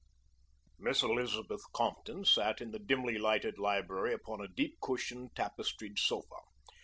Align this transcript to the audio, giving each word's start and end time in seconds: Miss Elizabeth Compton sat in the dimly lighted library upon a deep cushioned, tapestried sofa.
Miss 0.79 1.03
Elizabeth 1.03 1.61
Compton 1.73 2.25
sat 2.25 2.59
in 2.59 2.71
the 2.71 2.79
dimly 2.79 3.19
lighted 3.19 3.59
library 3.59 4.15
upon 4.15 4.41
a 4.41 4.47
deep 4.47 4.79
cushioned, 4.81 5.35
tapestried 5.35 5.99
sofa. 5.99 6.37